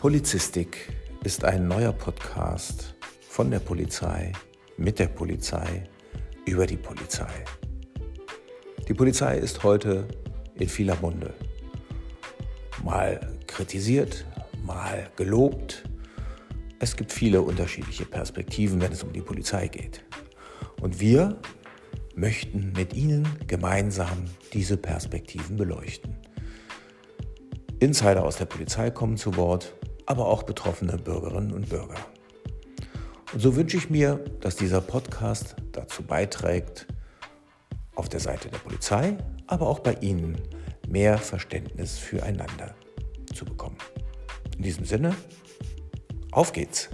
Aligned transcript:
Polizistik 0.00 0.90
ist 1.24 1.44
ein 1.44 1.68
neuer 1.68 1.92
Podcast 1.92 2.94
von 3.28 3.50
der 3.50 3.58
Polizei, 3.58 4.32
mit 4.78 4.98
der 4.98 5.08
Polizei, 5.08 5.84
über 6.46 6.66
die 6.66 6.78
Polizei. 6.78 7.44
Die 8.88 8.94
Polizei 8.94 9.36
ist 9.36 9.62
heute 9.62 10.08
in 10.54 10.70
vieler 10.70 10.96
Munde. 11.02 11.34
Mal 12.82 13.20
kritisiert, 13.46 14.24
mal 14.64 15.10
gelobt. 15.16 15.84
Es 16.78 16.96
gibt 16.96 17.12
viele 17.12 17.42
unterschiedliche 17.42 18.06
Perspektiven, 18.06 18.80
wenn 18.80 18.92
es 18.92 19.02
um 19.02 19.12
die 19.12 19.20
Polizei 19.20 19.68
geht. 19.68 20.02
Und 20.80 20.98
wir 20.98 21.38
möchten 22.14 22.72
mit 22.74 22.94
Ihnen 22.94 23.28
gemeinsam 23.46 24.24
diese 24.54 24.78
Perspektiven 24.78 25.58
beleuchten. 25.58 26.16
Insider 27.80 28.24
aus 28.24 28.38
der 28.38 28.46
Polizei 28.46 28.90
kommen 28.90 29.18
zu 29.18 29.36
Wort 29.36 29.74
aber 30.10 30.26
auch 30.26 30.42
betroffene 30.42 30.98
Bürgerinnen 30.98 31.52
und 31.52 31.68
Bürger. 31.68 31.94
Und 33.32 33.38
so 33.38 33.54
wünsche 33.54 33.76
ich 33.76 33.90
mir, 33.90 34.16
dass 34.40 34.56
dieser 34.56 34.80
Podcast 34.80 35.54
dazu 35.70 36.02
beiträgt, 36.02 36.88
auf 37.94 38.08
der 38.08 38.18
Seite 38.18 38.48
der 38.48 38.58
Polizei, 38.58 39.16
aber 39.46 39.68
auch 39.68 39.78
bei 39.78 39.94
Ihnen 40.00 40.36
mehr 40.88 41.16
Verständnis 41.16 41.96
füreinander 41.96 42.74
zu 43.32 43.44
bekommen. 43.44 43.78
In 44.56 44.64
diesem 44.64 44.84
Sinne, 44.84 45.14
auf 46.32 46.52
geht's! 46.52 46.90